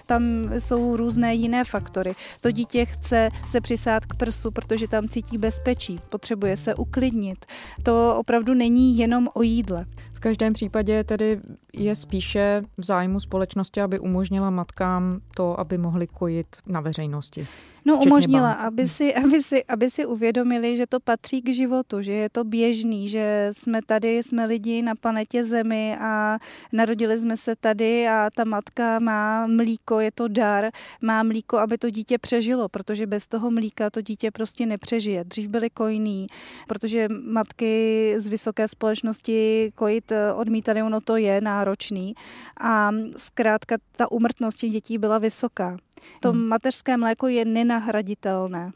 Tam 0.07 0.45
jsou 0.59 0.97
různé 0.97 1.35
jiné 1.35 1.65
faktory. 1.65 2.15
To 2.41 2.51
dítě 2.51 2.85
chce 2.85 3.29
se 3.51 3.61
přisát 3.61 4.07
k 4.07 4.15
prsu, 4.15 4.51
protože 4.51 4.89
tam 4.89 5.09
cítí 5.09 5.39
bezpečí, 5.39 5.99
potřebuje 6.09 6.57
se 6.57 6.75
uklidnit. 6.75 7.47
To 7.83 8.17
opravdu 8.19 8.55
není 8.55 8.99
jenom 8.99 9.29
o 9.35 9.43
jídle. 9.43 9.87
V 10.25 10.27
každém 10.27 10.53
případě 10.53 11.05
tedy 11.05 11.41
je 11.73 11.97
spíše 11.97 12.63
v 12.77 12.85
zájmu 12.85 13.21
společnosti, 13.21 13.81
aby 13.81 13.99
umožnila 13.99 14.51
matkám 14.51 15.21
to, 15.37 15.61
aby 15.61 15.79
mohly 15.79 16.07
kojit 16.07 16.47
na 16.67 16.81
veřejnosti. 16.81 17.47
No 17.85 18.01
umožnila, 18.07 18.53
aby 18.53 18.89
si, 18.89 19.15
aby, 19.15 19.43
si, 19.43 19.65
aby 19.65 19.91
si 19.91 20.07
uvědomili, 20.07 20.77
že 20.77 20.87
to 20.87 21.01
patří 21.01 21.43
k 21.43 21.55
životu, 21.55 22.03
že 22.03 22.13
je 22.13 22.29
to 22.29 22.45
běžný, 22.45 23.09
že 23.09 23.51
jsme 23.57 23.81
tady, 23.87 24.23
jsme 24.23 24.47
lidi 24.47 24.83
na 24.83 24.95
planetě 24.95 25.45
Zemi 25.45 25.97
a 26.01 26.39
narodili 26.73 27.19
jsme 27.19 27.37
se 27.37 27.57
tady 27.57 28.09
a 28.09 28.31
ta 28.35 28.45
matka 28.45 28.99
má 28.99 29.47
mlíko, 29.47 30.01
je 30.01 30.11
to 30.11 30.29
dar, 30.29 30.71
má 31.03 31.23
mlíko, 31.23 31.59
aby 31.59 31.79
to 31.79 31.91
dítě 31.91 32.19
přežilo, 32.19 32.69
protože 32.69 33.07
bez 33.07 33.27
toho 33.29 33.51
mlíka 33.51 33.91
to 33.91 34.01
dítě 34.01 34.31
prostě 34.31 34.67
nepřežije. 34.67 35.25
Dřív 35.25 35.49
byly 35.49 35.71
kojný, 35.71 36.27
protože 36.69 37.09
matky 37.09 38.15
z 38.17 38.29
vysoké 38.29 38.69
společnosti 38.69 39.73
kojit 39.75 40.13
odmítali, 40.35 40.83
ono 40.83 41.01
to 41.01 41.17
je 41.17 41.41
náročný 41.41 42.15
a 42.61 42.91
zkrátka 43.17 43.77
ta 43.97 44.13
umrtnost 44.13 44.59
těch 44.59 44.71
dětí 44.71 44.99
byla 44.99 45.19
vysoká. 45.19 45.77
To 46.21 46.33
hmm. 46.33 46.49
mateřské 46.49 46.97
mléko 46.97 47.29
je 47.29 47.45
nenahraditelné. 47.45 48.73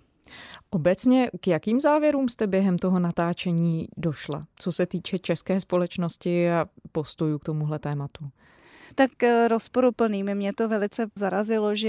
Obecně 0.70 1.30
k 1.40 1.46
jakým 1.46 1.80
závěrům 1.80 2.28
jste 2.28 2.46
během 2.46 2.78
toho 2.78 2.98
natáčení 2.98 3.88
došla, 3.96 4.46
co 4.58 4.72
se 4.72 4.86
týče 4.86 5.18
české 5.18 5.60
společnosti 5.60 6.50
a 6.50 6.66
postojů 6.92 7.38
k 7.38 7.44
tomuhle 7.44 7.78
tématu? 7.78 8.30
Tak 8.94 9.22
eh, 9.22 9.48
rozporuplný. 9.48 10.22
Mě 10.22 10.52
to 10.52 10.68
velice 10.68 11.06
zarazilo, 11.14 11.76
že 11.76 11.88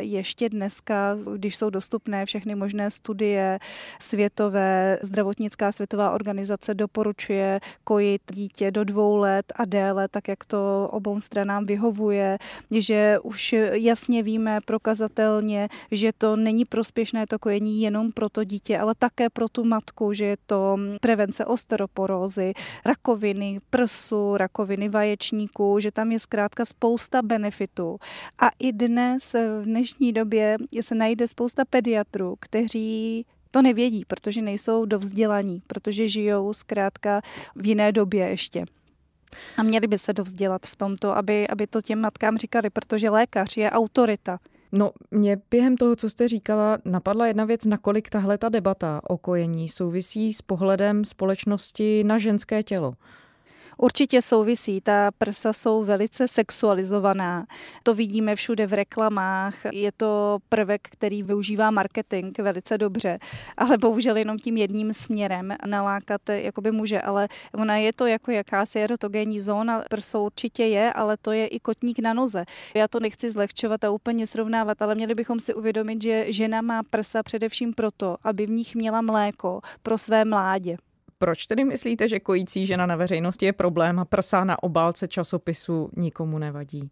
ještě 0.00 0.48
dneska, 0.48 1.16
když 1.36 1.56
jsou 1.56 1.70
dostupné 1.70 2.26
všechny 2.26 2.54
možné 2.54 2.90
studie 2.90 3.58
světové, 4.00 4.98
zdravotnická 5.02 5.72
světová 5.72 6.10
organizace 6.10 6.74
doporučuje 6.74 7.60
kojit 7.84 8.22
dítě 8.32 8.70
do 8.70 8.84
dvou 8.84 9.16
let 9.16 9.52
a 9.56 9.64
déle, 9.64 10.08
tak 10.08 10.28
jak 10.28 10.44
to 10.44 10.88
obou 10.92 11.20
stranám 11.20 11.66
vyhovuje, 11.66 12.38
že 12.70 13.18
už 13.22 13.54
jasně 13.72 14.22
víme 14.22 14.58
prokazatelně, 14.64 15.68
že 15.90 16.12
to 16.18 16.36
není 16.36 16.64
prospěšné 16.64 17.26
to 17.26 17.38
kojení 17.38 17.80
jenom 17.80 18.12
pro 18.12 18.28
to 18.28 18.44
dítě, 18.44 18.78
ale 18.78 18.94
také 18.98 19.30
pro 19.30 19.48
tu 19.48 19.64
matku, 19.64 20.12
že 20.12 20.24
je 20.24 20.36
to 20.46 20.78
prevence 21.00 21.44
osteoporózy, 21.44 22.52
rakoviny 22.84 23.60
prsu, 23.70 24.36
rakoviny 24.36 24.88
vaječníků, 24.88 25.78
že 25.80 25.90
tam 25.92 26.12
je 26.12 26.18
zkrátka 26.18 26.35
zkrátka 26.36 26.64
spousta 26.64 27.22
benefitů. 27.22 27.98
A 28.38 28.48
i 28.58 28.72
dnes, 28.72 29.32
v 29.32 29.64
dnešní 29.64 30.12
době, 30.12 30.56
se 30.80 30.94
najde 30.94 31.26
spousta 31.26 31.64
pediatrů, 31.64 32.36
kteří 32.40 33.26
to 33.50 33.62
nevědí, 33.62 34.04
protože 34.04 34.42
nejsou 34.42 34.84
dovzdělaní, 34.84 35.62
protože 35.66 36.08
žijou 36.08 36.52
zkrátka 36.52 37.20
v 37.54 37.66
jiné 37.66 37.92
době 37.92 38.28
ještě. 38.28 38.64
A 39.56 39.62
měli 39.62 39.86
by 39.86 39.98
se 39.98 40.12
dovzdělat 40.12 40.66
v 40.66 40.76
tomto, 40.76 41.16
aby, 41.16 41.48
aby 41.48 41.66
to 41.66 41.82
těm 41.82 42.00
matkám 42.00 42.38
říkali, 42.38 42.70
protože 42.70 43.10
lékař 43.10 43.56
je 43.56 43.70
autorita. 43.70 44.38
No, 44.72 44.90
mě 45.10 45.36
během 45.50 45.76
toho, 45.76 45.96
co 45.96 46.10
jste 46.10 46.28
říkala, 46.28 46.78
napadla 46.84 47.26
jedna 47.26 47.44
věc, 47.44 47.64
nakolik 47.64 48.10
tahle 48.10 48.38
ta 48.38 48.48
debata 48.48 49.00
o 49.04 49.18
kojení 49.18 49.68
souvisí 49.68 50.32
s 50.32 50.42
pohledem 50.42 51.04
společnosti 51.04 52.04
na 52.04 52.18
ženské 52.18 52.62
tělo. 52.62 52.94
Určitě 53.78 54.22
souvisí. 54.22 54.80
Ta 54.80 55.10
prsa 55.18 55.52
jsou 55.52 55.84
velice 55.84 56.28
sexualizovaná. 56.28 57.46
To 57.82 57.94
vidíme 57.94 58.36
všude 58.36 58.66
v 58.66 58.72
reklamách. 58.72 59.54
Je 59.72 59.92
to 59.92 60.38
prvek, 60.48 60.80
který 60.82 61.22
využívá 61.22 61.70
marketing 61.70 62.38
velice 62.38 62.78
dobře, 62.78 63.18
ale 63.56 63.78
bohužel 63.78 64.16
jenom 64.16 64.38
tím 64.38 64.56
jedním 64.56 64.94
směrem 64.94 65.54
nalákat 65.66 66.20
jakoby 66.28 66.70
muže. 66.70 67.00
Ale 67.00 67.28
ona 67.54 67.76
je 67.76 67.92
to 67.92 68.06
jako 68.06 68.30
jakási 68.30 68.80
erotogenní 68.80 69.40
zóna. 69.40 69.82
Prso 69.90 70.22
určitě 70.22 70.64
je, 70.64 70.92
ale 70.92 71.16
to 71.16 71.32
je 71.32 71.46
i 71.46 71.60
kotník 71.60 71.98
na 71.98 72.14
noze. 72.14 72.44
Já 72.74 72.88
to 72.88 73.00
nechci 73.00 73.30
zlehčovat 73.30 73.84
a 73.84 73.90
úplně 73.90 74.26
srovnávat, 74.26 74.82
ale 74.82 74.94
měli 74.94 75.14
bychom 75.14 75.40
si 75.40 75.54
uvědomit, 75.54 76.02
že 76.02 76.32
žena 76.32 76.60
má 76.60 76.82
prsa 76.82 77.22
především 77.22 77.74
proto, 77.74 78.16
aby 78.24 78.46
v 78.46 78.50
nich 78.50 78.74
měla 78.74 79.00
mléko 79.00 79.60
pro 79.82 79.98
své 79.98 80.24
mládě. 80.24 80.76
Proč 81.18 81.46
tedy 81.46 81.64
myslíte, 81.64 82.08
že 82.08 82.20
kojící 82.20 82.66
žena 82.66 82.86
na 82.86 82.96
veřejnosti 82.96 83.46
je 83.46 83.52
problém 83.52 83.98
a 83.98 84.04
prsa 84.04 84.44
na 84.44 84.62
obálce 84.62 85.08
časopisu 85.08 85.90
nikomu 85.96 86.38
nevadí? 86.38 86.90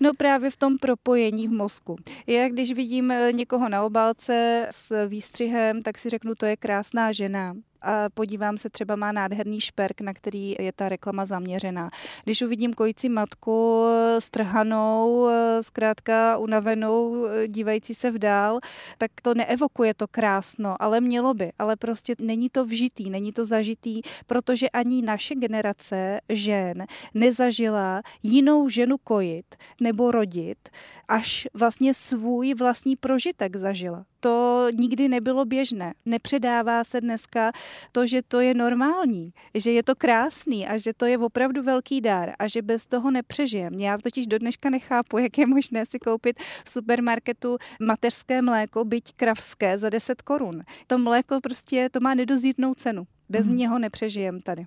No 0.00 0.14
právě 0.14 0.50
v 0.50 0.56
tom 0.56 0.78
propojení 0.78 1.48
v 1.48 1.52
mozku. 1.52 1.96
Já 2.26 2.48
když 2.48 2.72
vidím 2.72 3.12
někoho 3.32 3.68
na 3.68 3.82
obálce 3.82 4.66
s 4.70 5.06
výstřihem, 5.08 5.82
tak 5.82 5.98
si 5.98 6.10
řeknu, 6.10 6.34
to 6.34 6.46
je 6.46 6.56
krásná 6.56 7.12
žena 7.12 7.54
a 7.82 8.08
podívám 8.14 8.58
se, 8.58 8.70
třeba 8.70 8.96
má 8.96 9.12
nádherný 9.12 9.60
šperk, 9.60 10.00
na 10.00 10.14
který 10.14 10.56
je 10.58 10.72
ta 10.72 10.88
reklama 10.88 11.24
zaměřená. 11.24 11.90
Když 12.24 12.42
uvidím 12.42 12.74
kojící 12.74 13.08
matku 13.08 13.84
strhanou, 14.18 15.28
zkrátka 15.60 16.36
unavenou, 16.36 17.26
dívající 17.46 17.94
se 17.94 18.10
vdál, 18.10 18.60
tak 18.98 19.10
to 19.22 19.34
neevokuje 19.34 19.94
to 19.94 20.08
krásno, 20.08 20.82
ale 20.82 21.00
mělo 21.00 21.34
by. 21.34 21.52
Ale 21.58 21.76
prostě 21.76 22.14
není 22.18 22.48
to 22.50 22.64
vžitý, 22.64 23.10
není 23.10 23.32
to 23.32 23.44
zažitý, 23.44 24.00
protože 24.26 24.68
ani 24.68 25.02
naše 25.02 25.34
generace 25.34 26.20
žen 26.28 26.86
nezažila 27.14 28.02
jinou 28.22 28.68
ženu 28.68 28.96
kojit 29.04 29.56
nebo 29.80 30.10
rodit, 30.10 30.68
až 31.08 31.48
vlastně 31.54 31.94
svůj 31.94 32.54
vlastní 32.54 32.96
prožitek 32.96 33.56
zažila 33.56 34.04
to 34.20 34.68
nikdy 34.74 35.08
nebylo 35.08 35.44
běžné. 35.44 35.94
Nepředává 36.06 36.84
se 36.84 37.00
dneska 37.00 37.52
to, 37.92 38.06
že 38.06 38.22
to 38.22 38.40
je 38.40 38.54
normální, 38.54 39.32
že 39.54 39.72
je 39.72 39.82
to 39.82 39.94
krásný 39.96 40.66
a 40.66 40.78
že 40.78 40.92
to 40.92 41.06
je 41.06 41.18
opravdu 41.18 41.62
velký 41.62 42.00
dár 42.00 42.32
a 42.38 42.48
že 42.48 42.62
bez 42.62 42.86
toho 42.86 43.10
nepřežijem. 43.10 43.74
Já 43.74 43.98
totiž 43.98 44.26
do 44.26 44.38
dneška 44.38 44.70
nechápu, 44.70 45.18
jak 45.18 45.38
je 45.38 45.46
možné 45.46 45.86
si 45.86 45.98
koupit 45.98 46.40
v 46.64 46.70
supermarketu 46.70 47.58
mateřské 47.80 48.42
mléko, 48.42 48.84
byť 48.84 49.14
kravské, 49.16 49.78
za 49.78 49.90
10 49.90 50.22
korun. 50.22 50.62
To 50.86 50.98
mléko 50.98 51.40
prostě, 51.40 51.88
to 51.92 52.00
má 52.00 52.14
nedozírnou 52.14 52.74
cenu. 52.74 53.06
Bez 53.28 53.46
hmm. 53.46 53.56
něho 53.56 53.78
nepřežijem 53.78 54.40
tady. 54.40 54.66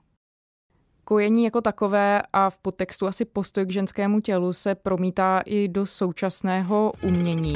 Kojení 1.03 1.43
jako 1.43 1.61
takové 1.61 2.21
a 2.33 2.49
v 2.49 2.57
podtextu 2.57 3.07
asi 3.07 3.25
postoj 3.25 3.65
k 3.65 3.71
ženskému 3.71 4.19
tělu 4.19 4.53
se 4.53 4.75
promítá 4.75 5.41
i 5.45 5.67
do 5.67 5.85
současného 5.85 6.93
umění. 7.03 7.53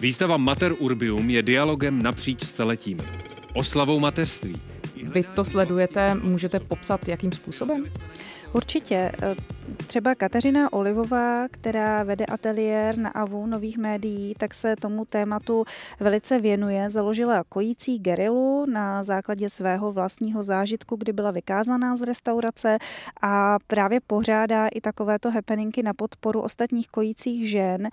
Výstava 0.00 0.36
Mater 0.36 0.74
Urbium 0.78 1.30
je 1.30 1.42
dialogem 1.42 2.02
napříč 2.02 2.44
staletím. 2.44 2.98
Oslavou 3.54 4.00
mateřství. 4.00 4.60
Vy 5.02 5.22
to 5.22 5.44
sledujete, 5.44 6.14
můžete 6.14 6.60
popsat, 6.60 7.08
jakým 7.08 7.32
způsobem? 7.32 7.84
Určitě. 8.52 9.12
Třeba 9.86 10.14
Kateřina 10.14 10.72
Olivová, 10.72 11.48
která 11.50 12.02
vede 12.02 12.26
ateliér 12.26 12.98
na 12.98 13.10
AVU 13.10 13.46
nových 13.46 13.78
médií, 13.78 14.34
tak 14.38 14.54
se 14.54 14.76
tomu 14.76 15.04
tématu 15.04 15.64
velice 16.00 16.40
věnuje. 16.40 16.90
Založila 16.90 17.44
kojící 17.48 17.98
gerilu 17.98 18.66
na 18.70 19.04
základě 19.04 19.50
svého 19.50 19.92
vlastního 19.92 20.42
zážitku, 20.42 20.96
kdy 20.96 21.12
byla 21.12 21.30
vykázaná 21.30 21.96
z 21.96 22.02
restaurace 22.02 22.78
a 23.22 23.56
právě 23.66 24.00
pořádá 24.06 24.68
i 24.68 24.80
takovéto 24.80 25.30
happeningy 25.30 25.82
na 25.82 25.94
podporu 25.94 26.40
ostatních 26.40 26.88
kojících 26.88 27.50
žen. 27.50 27.88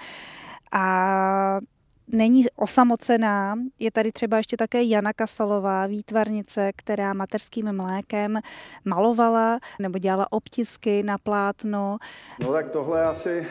A 0.72 1.60
není 2.08 2.46
osamocená. 2.56 3.56
Je 3.80 3.92
tady 3.92 4.12
třeba 4.12 4.38
ještě 4.38 4.58
také 4.58 4.84
Jana 4.84 5.14
Kasalová, 5.14 5.88
výtvarnice, 5.88 6.72
která 6.76 7.14
mateřským 7.14 7.74
mlékem 7.74 8.40
malovala 8.86 9.60
nebo 9.80 9.98
dělala 9.98 10.32
obtisky 10.32 11.04
na 11.04 11.18
plátno. 11.18 11.98
No 12.42 12.52
tak 12.52 12.70
tohle 12.70 13.06
asi 13.06 13.48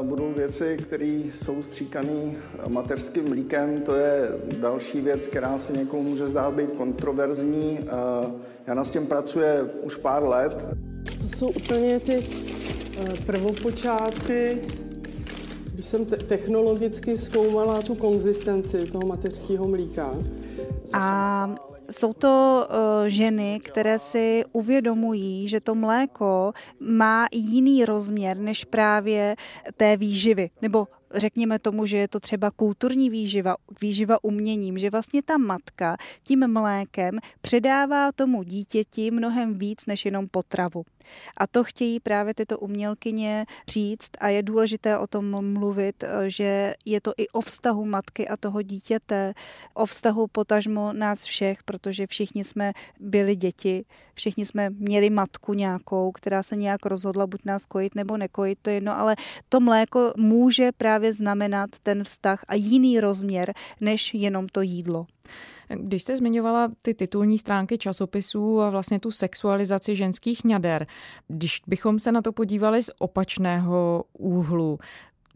uh, 0.00 0.06
budou 0.06 0.32
věci, 0.32 0.76
které 0.82 1.22
jsou 1.34 1.62
stříkané 1.62 2.32
mateřským 2.68 3.28
mlíkem. 3.28 3.82
To 3.82 3.94
je 3.94 4.28
další 4.60 5.00
věc, 5.00 5.26
která 5.26 5.58
se 5.58 5.72
někomu 5.72 6.02
může 6.02 6.26
zdát 6.26 6.54
být 6.54 6.70
kontroverzní. 6.70 7.78
Uh, 7.80 8.30
Jana 8.66 8.84
s 8.84 8.90
tím 8.90 9.06
pracuje 9.06 9.62
už 9.62 9.96
pár 9.96 10.24
let. 10.24 10.68
To 11.20 11.28
jsou 11.28 11.48
úplně 11.48 12.00
ty 12.00 12.18
uh, 12.18 13.14
prvopočátky 13.26 14.58
když 15.72 15.86
jsem 15.86 16.04
te- 16.04 16.16
technologicky 16.16 17.18
zkoumala 17.18 17.82
tu 17.82 17.94
konzistenci 17.94 18.86
toho 18.86 19.06
mateřského 19.06 19.68
mlíka. 19.68 20.14
A 20.92 21.54
jsou 21.90 22.12
to 22.12 22.66
uh, 22.68 23.06
ženy, 23.06 23.60
které 23.64 23.98
si 23.98 24.44
uvědomují, 24.52 25.48
že 25.48 25.60
to 25.60 25.74
mléko 25.74 26.52
má 26.80 27.26
jiný 27.32 27.84
rozměr 27.84 28.36
než 28.36 28.64
právě 28.64 29.36
té 29.76 29.96
výživy, 29.96 30.50
nebo 30.62 30.88
řekněme 31.14 31.58
tomu, 31.58 31.86
že 31.86 31.96
je 31.96 32.08
to 32.08 32.20
třeba 32.20 32.50
kulturní 32.50 33.10
výživa, 33.10 33.56
výživa 33.80 34.24
uměním, 34.24 34.78
že 34.78 34.90
vlastně 34.90 35.22
ta 35.22 35.38
matka 35.38 35.96
tím 36.22 36.52
mlékem 36.52 37.18
předává 37.40 38.12
tomu 38.12 38.42
dítěti 38.42 39.10
mnohem 39.10 39.58
víc 39.58 39.86
než 39.86 40.04
jenom 40.04 40.28
potravu. 40.28 40.84
A 41.36 41.46
to 41.46 41.64
chtějí 41.64 42.00
právě 42.00 42.34
tyto 42.34 42.58
umělkyně 42.58 43.46
říct 43.68 44.10
a 44.18 44.28
je 44.28 44.42
důležité 44.42 44.98
o 44.98 45.06
tom 45.06 45.52
mluvit, 45.52 46.04
že 46.26 46.74
je 46.84 47.00
to 47.00 47.12
i 47.16 47.28
o 47.28 47.40
vztahu 47.40 47.84
matky 47.84 48.28
a 48.28 48.36
toho 48.36 48.62
dítěte, 48.62 49.34
o 49.74 49.86
vztahu 49.86 50.26
potažmo 50.26 50.92
nás 50.92 51.24
všech, 51.24 51.62
protože 51.62 52.06
všichni 52.06 52.44
jsme 52.44 52.72
byli 53.00 53.36
děti, 53.36 53.84
všichni 54.14 54.44
jsme 54.44 54.70
měli 54.70 55.10
matku 55.10 55.54
nějakou, 55.54 56.12
která 56.12 56.42
se 56.42 56.56
nějak 56.56 56.86
rozhodla 56.86 57.26
buď 57.26 57.40
nás 57.44 57.64
kojit 57.64 57.94
nebo 57.94 58.16
nekojit, 58.16 58.58
to 58.62 58.70
je 58.70 58.74
jedno, 58.74 58.98
ale 58.98 59.16
to 59.48 59.60
mléko 59.60 60.12
může 60.16 60.72
právě 60.72 61.14
znamenat 61.14 61.70
ten 61.82 62.04
vztah 62.04 62.44
a 62.48 62.54
jiný 62.54 63.00
rozměr 63.00 63.54
než 63.80 64.14
jenom 64.14 64.48
to 64.48 64.60
jídlo. 64.60 65.06
Když 65.68 66.02
jste 66.02 66.16
zmiňovala 66.16 66.72
ty 66.82 66.94
titulní 66.94 67.38
stránky 67.38 67.78
časopisů 67.78 68.60
a 68.60 68.70
vlastně 68.70 69.00
tu 69.00 69.10
sexualizaci 69.10 69.96
ženských 69.96 70.44
ňader, 70.44 70.86
když 71.28 71.62
bychom 71.66 71.98
se 71.98 72.12
na 72.12 72.22
to 72.22 72.32
podívali 72.32 72.82
z 72.82 72.90
opačného 72.98 74.04
úhlu, 74.18 74.78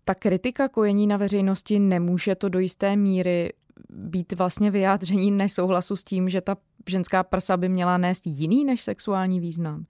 ta 0.04 0.14
kritika 0.14 0.68
kojení 0.68 1.06
na 1.06 1.16
veřejnosti 1.16 1.78
nemůže 1.78 2.34
to 2.34 2.48
do 2.48 2.58
jisté 2.58 2.96
míry 2.96 3.52
být 3.88 4.32
vlastně 4.32 4.70
vyjádření 4.70 5.30
nesouhlasu 5.30 5.96
s 5.96 6.04
tím, 6.04 6.28
že 6.28 6.40
ta 6.40 6.56
ženská 6.88 7.22
prsa 7.22 7.56
by 7.56 7.68
měla 7.68 7.98
nést 7.98 8.26
jiný 8.26 8.64
než 8.64 8.82
sexuální 8.82 9.40
význam? 9.40 9.86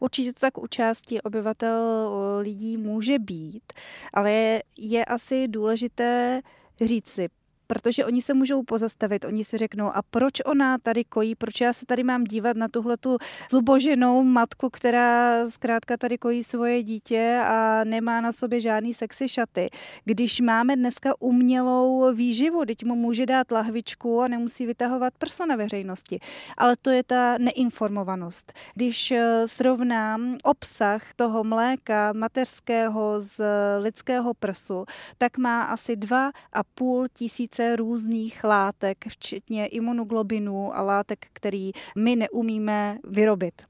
Určitě 0.00 0.32
to 0.32 0.40
tak 0.40 0.58
u 0.58 0.66
části 0.66 1.22
obyvatel 1.22 2.08
lidí 2.40 2.76
může 2.76 3.18
být, 3.18 3.72
ale 4.12 4.62
je 4.78 5.04
asi 5.04 5.48
důležité 5.48 6.40
říct 6.80 7.08
si, 7.08 7.28
protože 7.66 8.04
oni 8.04 8.22
se 8.22 8.34
můžou 8.34 8.62
pozastavit, 8.62 9.24
oni 9.24 9.44
si 9.44 9.58
řeknou, 9.58 9.90
a 9.94 10.02
proč 10.10 10.32
ona 10.44 10.78
tady 10.78 11.04
kojí, 11.04 11.34
proč 11.34 11.60
já 11.60 11.72
se 11.72 11.86
tady 11.86 12.02
mám 12.02 12.24
dívat 12.24 12.56
na 12.56 12.68
tuhle 12.68 12.96
tu 12.96 13.18
zuboženou 13.50 14.22
matku, 14.22 14.70
která 14.70 15.48
zkrátka 15.48 15.96
tady 15.96 16.18
kojí 16.18 16.44
svoje 16.44 16.82
dítě 16.82 17.40
a 17.44 17.84
nemá 17.84 18.20
na 18.20 18.32
sobě 18.32 18.60
žádný 18.60 18.94
sexy 18.94 19.28
šaty. 19.28 19.70
Když 20.04 20.40
máme 20.40 20.76
dneska 20.76 21.14
umělou 21.18 22.14
výživu, 22.14 22.64
teď 22.64 22.84
mu 22.84 22.94
může 22.94 23.26
dát 23.26 23.50
lahvičku 23.50 24.20
a 24.20 24.28
nemusí 24.28 24.66
vytahovat 24.66 25.14
prso 25.18 25.46
na 25.46 25.56
veřejnosti. 25.56 26.20
Ale 26.56 26.76
to 26.82 26.90
je 26.90 27.02
ta 27.02 27.38
neinformovanost. 27.38 28.52
Když 28.74 29.10
eh, 29.10 29.48
srovnám 29.48 30.36
obsah 30.44 31.02
toho 31.16 31.44
mléka 31.44 32.12
mateřského 32.12 33.20
z 33.20 33.40
lidského 33.78 34.34
prsu, 34.34 34.84
tak 35.18 35.38
má 35.38 35.62
asi 35.62 35.96
2,5 35.96 37.06
tisíce 37.14 37.53
tisíce 37.54 37.76
různých 37.76 38.44
látek, 38.44 39.04
včetně 39.08 39.66
imunoglobinů 39.66 40.76
a 40.76 40.82
látek, 40.82 41.26
který 41.32 41.72
my 41.96 42.16
neumíme 42.16 42.98
vyrobit. 43.04 43.62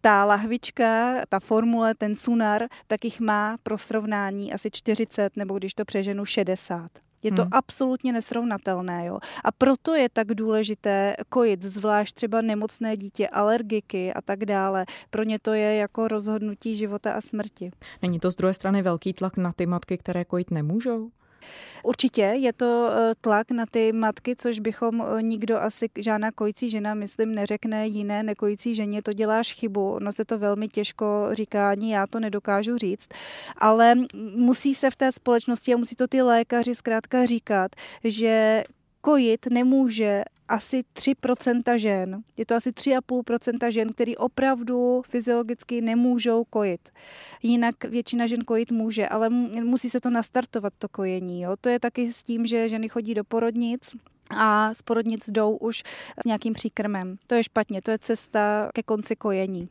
Ta 0.00 0.24
lahvička, 0.24 1.14
ta 1.28 1.40
formule, 1.40 1.94
ten 1.94 2.16
sunar, 2.16 2.62
tak 2.86 3.04
jich 3.04 3.20
má 3.20 3.56
pro 3.62 3.78
srovnání 3.78 4.52
asi 4.52 4.70
40 4.72 5.36
nebo 5.36 5.58
když 5.58 5.74
to 5.74 5.84
přeženu 5.84 6.24
60. 6.24 6.90
Je 7.22 7.32
to 7.32 7.42
hmm. 7.42 7.50
absolutně 7.52 8.12
nesrovnatelné. 8.12 9.06
Jo? 9.06 9.18
A 9.44 9.52
proto 9.52 9.94
je 9.94 10.08
tak 10.08 10.26
důležité 10.26 11.16
kojit, 11.28 11.62
zvlášť 11.62 12.14
třeba 12.14 12.42
nemocné 12.42 12.96
dítě, 12.96 13.28
alergiky 13.28 14.12
a 14.12 14.22
tak 14.22 14.44
dále. 14.44 14.86
Pro 15.10 15.22
ně 15.22 15.38
to 15.42 15.52
je 15.52 15.74
jako 15.74 16.08
rozhodnutí 16.08 16.76
života 16.76 17.12
a 17.12 17.20
smrti. 17.20 17.70
Není 18.02 18.20
to 18.20 18.30
z 18.30 18.36
druhé 18.36 18.54
strany 18.54 18.82
velký 18.82 19.12
tlak 19.12 19.36
na 19.36 19.52
ty 19.52 19.66
matky, 19.66 19.98
které 19.98 20.24
kojit 20.24 20.50
nemůžou? 20.50 21.10
Určitě 21.82 22.22
je 22.22 22.52
to 22.52 22.90
eh, 22.92 23.14
tlak 23.20 23.50
na 23.50 23.66
ty 23.70 23.92
matky, 23.92 24.36
což 24.36 24.58
bychom 24.58 25.02
eh, 25.02 25.22
nikdo 25.22 25.58
asi, 25.58 25.88
žádná 25.98 26.32
kojící 26.32 26.70
žena, 26.70 26.94
myslím, 26.94 27.34
neřekne 27.34 27.86
jiné 27.86 28.22
nekojící 28.22 28.74
ženě, 28.74 29.02
to 29.02 29.12
děláš 29.12 29.54
chybu. 29.54 29.92
Ono 29.92 30.12
se 30.12 30.24
to 30.24 30.38
velmi 30.38 30.68
těžko 30.68 31.28
říká, 31.32 31.70
ani 31.70 31.92
já 31.92 32.06
to 32.06 32.20
nedokážu 32.20 32.78
říct, 32.78 33.08
ale 33.58 33.94
musí 34.36 34.74
se 34.74 34.90
v 34.90 34.96
té 34.96 35.12
společnosti 35.12 35.74
a 35.74 35.76
musí 35.76 35.96
to 35.96 36.06
ty 36.06 36.22
lékaři 36.22 36.74
zkrátka 36.74 37.26
říkat, 37.26 37.70
že 38.04 38.64
kojit 39.06 39.46
nemůže 39.50 40.22
asi 40.48 40.84
3% 40.94 41.78
žen. 41.78 42.22
Je 42.36 42.46
to 42.46 42.54
asi 42.54 42.70
3,5% 42.70 43.70
žen, 43.70 43.92
který 43.92 44.16
opravdu 44.16 45.02
fyziologicky 45.08 45.80
nemůžou 45.80 46.44
kojit. 46.44 46.80
Jinak 47.42 47.84
většina 47.84 48.26
žen 48.26 48.44
kojit 48.44 48.72
může, 48.72 49.08
ale 49.08 49.28
musí 49.62 49.90
se 49.90 50.00
to 50.00 50.10
nastartovat, 50.10 50.72
to 50.78 50.88
kojení. 50.88 51.42
Jo. 51.42 51.56
To 51.60 51.68
je 51.68 51.80
taky 51.80 52.12
s 52.12 52.24
tím, 52.24 52.46
že 52.46 52.68
ženy 52.68 52.88
chodí 52.88 53.14
do 53.14 53.24
porodnic, 53.24 53.96
a 54.30 54.74
z 54.74 54.82
porodnic 54.82 55.28
jdou 55.28 55.56
už 55.56 55.82
s 56.22 56.24
nějakým 56.26 56.52
příkrmem. 56.52 57.16
To 57.26 57.34
je 57.34 57.44
špatně, 57.44 57.82
to 57.82 57.90
je 57.90 57.98
cesta 57.98 58.70
ke 58.74 58.82
konci 58.82 59.16
kojení. 59.16 59.68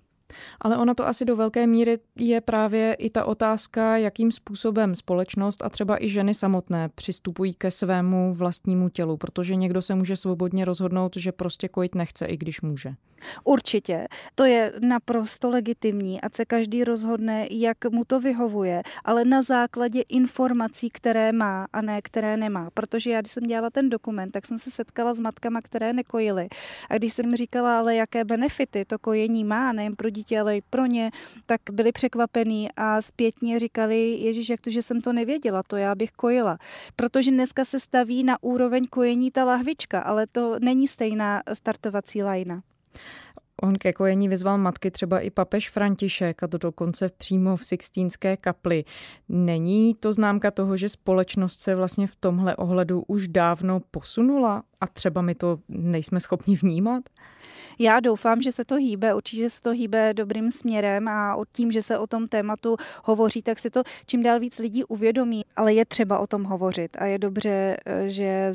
Ale 0.62 0.77
ona 0.77 0.94
to 0.94 1.08
asi 1.08 1.25
do 1.25 1.36
velké 1.36 1.67
míry 1.67 2.00
je 2.15 2.41
právě 2.41 2.94
i 2.94 3.10
ta 3.10 3.25
otázka, 3.25 3.98
jakým 3.98 4.32
způsobem 4.32 4.96
společnost 4.96 5.63
a 5.63 5.70
třeba 5.70 6.03
i 6.03 6.10
ženy 6.10 6.34
samotné 6.34 6.89
přistupují 6.96 7.53
ke 7.53 7.72
svému 7.72 8.34
vlastnímu 8.34 8.89
tělu, 8.89 9.17
protože 9.17 9.55
někdo 9.55 9.82
se 9.82 9.96
může 9.96 10.15
svobodně 10.15 10.65
rozhodnout, 10.65 11.15
že 11.17 11.32
prostě 11.32 11.67
kojit 11.67 11.96
nechce, 11.96 12.25
i 12.25 12.38
když 12.38 12.62
může. 12.62 12.96
Určitě, 13.44 14.08
to 14.36 14.46
je 14.46 14.74
naprosto 14.79 15.50
legitimní, 15.50 16.22
a 16.22 16.29
se 16.36 16.46
každý 16.46 16.84
rozhodne, 16.84 17.48
jak 17.51 17.77
mu 17.91 18.03
to 18.05 18.20
vyhovuje, 18.20 18.82
ale 19.05 19.25
na 19.25 19.41
základě 19.41 20.01
informací, 20.01 20.89
které 20.89 21.32
má 21.32 21.67
a 21.74 21.82
ne 21.82 22.01
které 22.01 22.38
nemá. 22.38 22.70
Protože 22.74 23.12
já, 23.12 23.22
když 23.22 23.32
jsem 23.32 23.44
dělala 23.44 23.70
ten 23.70 23.89
dokument, 23.89 24.32
tak 24.32 24.46
jsem 24.46 24.60
se 24.60 24.72
setkala 24.72 25.13
s 25.13 25.20
matkama, 25.20 25.62
které 25.62 25.94
nekojily. 25.94 26.48
A 26.89 26.98
když 26.98 27.13
jsem 27.13 27.36
říkala, 27.36 27.79
ale 27.79 27.96
jaké 27.96 28.24
benefity 28.24 28.86
to 28.86 29.00
kojení 29.00 29.44
má, 29.44 29.74
nejen 29.74 29.96
pro 29.96 30.10
dítě, 30.15 30.39
ale 30.39 30.57
i 30.57 30.62
pro 30.69 30.86
ně, 30.86 31.12
tak 31.45 31.62
byli 31.72 31.91
překvapení 31.91 32.69
a 32.77 33.01
zpětně 33.01 33.60
říkali, 33.60 34.10
Ježíš, 34.10 34.50
jak 34.50 34.62
to, 34.62 34.69
že 34.69 34.81
jsem 34.81 35.01
to 35.01 35.13
nevěděla, 35.13 35.63
to 35.67 35.77
já 35.77 35.95
bych 35.95 36.12
kojila. 36.12 36.57
Protože 36.95 37.31
dneska 37.31 37.65
se 37.65 37.79
staví 37.79 38.24
na 38.24 38.43
úroveň 38.43 38.88
kojení 38.88 39.31
ta 39.31 39.43
lahvička, 39.43 40.00
ale 40.00 40.27
to 40.27 40.55
není 40.60 40.88
stejná 40.88 41.41
startovací 41.53 42.24
lajna. 42.24 42.62
On 43.63 43.75
ke 43.75 43.93
kojení 43.93 44.29
vyzval 44.29 44.57
matky 44.57 44.91
třeba 44.91 45.19
i 45.19 45.29
papež 45.29 45.69
František 45.69 46.43
a 46.43 46.47
to 46.47 46.57
dokonce 46.57 47.09
přímo 47.17 47.57
v 47.57 47.65
Sixtínské 47.65 48.38
kapli. 48.38 48.83
Není 49.29 49.93
to 49.93 50.13
známka 50.13 50.51
toho, 50.51 50.77
že 50.77 50.89
společnost 50.89 51.59
se 51.59 51.75
vlastně 51.75 52.07
v 52.07 52.15
tomhle 52.15 52.55
ohledu 52.55 53.03
už 53.07 53.27
dávno 53.27 53.81
posunula 53.91 54.63
a 54.81 54.88
třeba 54.88 55.21
my 55.21 55.35
to 55.35 55.59
nejsme 55.69 56.19
schopni 56.19 56.55
vnímat? 56.55 57.03
Já 57.79 58.00
doufám, 58.00 58.41
že 58.41 58.51
se 58.51 58.65
to 58.65 58.75
hýbe, 58.75 59.13
určitě 59.13 59.50
se 59.50 59.62
to 59.62 59.71
hýbe 59.71 60.13
dobrým 60.13 60.51
směrem 60.51 61.07
a 61.07 61.38
tím, 61.51 61.71
že 61.71 61.81
se 61.81 61.97
o 61.97 62.07
tom 62.07 62.27
tématu 62.27 62.77
hovoří, 63.03 63.41
tak 63.41 63.59
si 63.59 63.69
to 63.69 63.83
čím 64.05 64.24
dál 64.24 64.39
víc 64.39 64.59
lidí 64.59 64.83
uvědomí, 64.83 65.41
ale 65.55 65.74
je 65.74 65.85
třeba 65.85 66.19
o 66.19 66.27
tom 66.27 66.43
hovořit 66.43 66.97
a 67.00 67.05
je 67.05 67.19
dobře, 67.19 67.77
že 68.05 68.53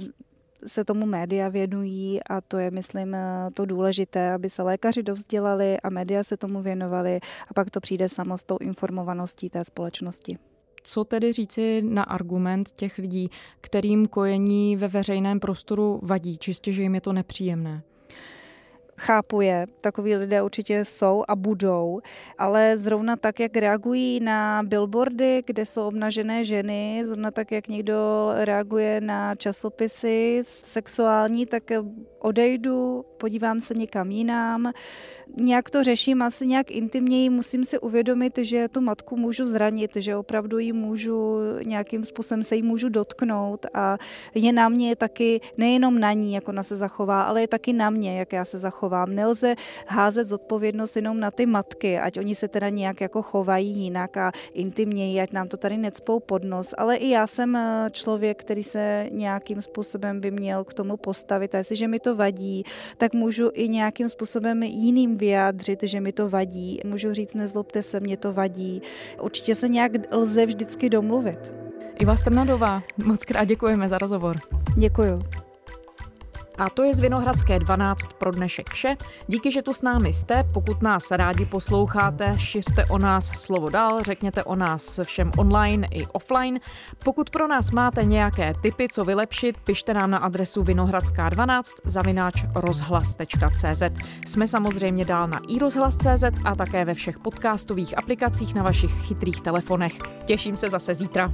se 0.67 0.85
tomu 0.85 1.07
média 1.07 1.49
věnují 1.49 2.23
a 2.23 2.41
to 2.41 2.59
je, 2.59 2.71
myslím, 2.71 3.17
to 3.55 3.67
důležité, 3.67 4.33
aby 4.33 4.51
se 4.51 4.63
lékaři 4.63 5.03
dovzdělali 5.03 5.81
a 5.81 5.91
média 5.91 6.25
se 6.25 6.37
tomu 6.37 6.63
věnovali 6.63 7.21
a 7.49 7.55
pak 7.55 7.71
to 7.71 7.81
přijde 7.81 8.09
samo 8.09 8.39
s 8.39 8.45
tou 8.45 8.57
informovaností 8.61 9.51
té 9.51 9.65
společnosti. 9.65 10.39
Co 10.83 11.05
tedy 11.05 11.33
říci 11.33 11.83
na 11.83 12.03
argument 12.03 12.71
těch 12.71 12.99
lidí, 12.99 13.31
kterým 13.61 14.07
kojení 14.07 14.77
ve 14.77 14.89
veřejném 14.89 15.41
prostoru 15.41 16.01
vadí, 16.03 16.39
čistě, 16.39 16.73
že 16.73 16.83
jim 16.83 16.95
je 16.95 17.01
to 17.01 17.13
nepříjemné? 17.13 17.83
Chápu 19.01 19.41
je, 19.41 19.67
takový 19.81 20.17
lidé 20.17 20.43
určitě 20.43 20.85
jsou 20.85 21.25
a 21.29 21.37
budou, 21.37 22.01
ale 22.39 22.79
zrovna 22.79 23.17
tak, 23.17 23.41
jak 23.41 23.57
reagují 23.57 24.21
na 24.21 24.63
billboardy, 24.63 25.43
kde 25.47 25.67
jsou 25.67 25.83
obnažené 25.83 26.45
ženy, 26.45 27.03
zrovna 27.05 27.31
tak, 27.31 27.53
jak 27.53 27.69
někdo 27.69 28.31
reaguje 28.35 29.01
na 29.01 29.35
časopisy 29.35 30.43
sexuální, 30.47 31.47
tak 31.47 31.71
odejdu, 32.21 33.05
podívám 33.17 33.61
se 33.61 33.75
někam 33.75 34.11
jinam, 34.11 34.73
nějak 35.37 35.71
to 35.71 35.85
řeším 35.85 36.23
asi 36.23 36.47
nějak 36.47 36.71
intimněji, 36.71 37.31
musím 37.31 37.65
si 37.65 37.79
uvědomit, 37.79 38.39
že 38.39 38.69
tu 38.69 38.81
matku 38.81 39.17
můžu 39.17 39.45
zranit, 39.45 39.91
že 39.97 40.17
opravdu 40.17 40.59
ji 40.59 40.73
můžu 40.73 41.39
nějakým 41.65 42.05
způsobem 42.05 42.43
se 42.43 42.57
jí 42.57 42.63
můžu 42.63 42.89
dotknout 42.89 43.67
a 43.75 43.99
je 44.35 44.53
na 44.53 44.69
mě 44.69 44.97
taky, 44.97 45.41
nejenom 45.57 45.99
na 45.99 46.13
ní, 46.13 46.33
jak 46.33 46.49
ona 46.49 46.63
se 46.63 46.77
zachová, 46.77 47.23
ale 47.23 47.41
je 47.41 47.49
taky 47.49 47.73
na 47.73 47.91
mě, 47.91 48.19
jak 48.19 48.33
já 48.33 48.45
se 48.45 48.59
zachovám. 48.59 49.15
Nelze 49.15 49.55
házet 49.87 50.29
zodpovědnost 50.29 50.97
jenom 50.97 51.21
na 51.21 51.31
ty 51.31 51.47
matky, 51.47 51.99
ať 51.99 52.19
oni 52.19 52.35
se 52.35 52.49
teda 52.49 52.69
nějak 52.69 53.01
jako 53.01 53.23
chovají 53.23 53.69
jinak 53.69 54.17
a 54.17 54.33
intimněji, 54.55 55.21
ať 55.21 55.33
nám 55.33 55.49
to 55.49 55.57
tady 55.57 55.77
necpou 55.77 56.21
pod 56.21 56.45
nos, 56.45 56.75
ale 56.79 56.97
i 56.97 57.09
já 57.09 57.27
jsem 57.27 57.57
eh, 57.57 57.89
člověk, 57.91 58.41
který 58.41 58.65
se 58.65 59.07
nějakým 59.11 59.61
způsobem 59.61 60.21
by 60.21 60.31
měl 60.31 60.65
k 60.65 60.75
tomu 60.75 60.97
postavit 60.97 61.55
a 61.55 61.59
jestliže 61.59 61.89
mi 61.89 62.01
to 62.11 62.17
vadí, 62.17 62.65
tak 62.97 63.15
můžu 63.15 63.51
i 63.55 63.69
nějakým 63.69 64.09
způsobem 64.09 64.63
jiným 64.63 65.17
vyjádřit, 65.17 65.83
že 65.83 66.01
mi 66.01 66.13
to 66.13 66.29
vadí. 66.29 66.81
Můžu 66.85 67.15
říct, 67.15 67.35
nezlobte 67.35 67.83
se, 67.83 68.01
mě 68.01 68.17
to 68.17 68.33
vadí. 68.33 68.83
Určitě 69.23 69.55
se 69.55 69.69
nějak 69.69 69.93
lze 70.11 70.47
vždycky 70.47 70.91
domluvit. 70.91 71.53
Iva 71.99 72.17
Strnadová, 72.17 72.83
moc 72.97 73.25
krát 73.25 73.45
děkujeme 73.45 73.89
za 73.89 73.99
rozhovor. 73.99 74.37
Děkuju. 74.77 75.19
A 76.61 76.71
to 76.71 76.85
je 76.85 76.95
z 76.95 77.01
Vinohradské 77.01 77.59
12 77.59 78.07
pro 78.19 78.31
dnešek 78.31 78.71
vše. 78.71 78.97
Díky, 79.27 79.51
že 79.51 79.63
tu 79.63 79.75
s 79.75 79.83
námi 79.83 80.13
jste. 80.13 80.45
Pokud 80.55 80.83
nás 80.83 81.11
rádi 81.11 81.45
posloucháte, 81.45 82.35
šiřte 82.39 82.85
o 82.85 82.99
nás 82.99 83.27
slovo 83.27 83.71
dál, 83.71 84.03
řekněte 84.03 84.45
o 84.45 84.57
nás 84.57 85.01
všem 85.05 85.33
online 85.39 85.87
i 85.91 86.07
offline. 86.07 86.61
Pokud 87.05 87.31
pro 87.31 87.49
nás 87.49 87.71
máte 87.71 88.05
nějaké 88.05 88.53
tipy, 88.63 88.89
co 88.89 89.05
vylepšit, 89.05 89.57
pište 89.65 89.95
nám 89.95 90.11
na 90.11 90.19
adresu 90.19 90.63
vinohradská12 90.63 91.63
zavináč 91.85 92.45
rozhlas.cz. 92.55 93.83
Jsme 94.27 94.49
samozřejmě 94.49 95.05
dál 95.05 95.29
na 95.29 95.41
iRozhlas.cz 95.49 96.25
a 96.45 96.55
také 96.55 96.85
ve 96.85 96.95
všech 96.95 97.19
podcastových 97.19 97.99
aplikacích 97.99 98.55
na 98.55 98.63
vašich 98.63 98.93
chytrých 99.03 99.41
telefonech. 99.41 99.93
Těším 100.25 100.57
se 100.57 100.71
zase 100.71 100.95
zítra. 100.95 101.31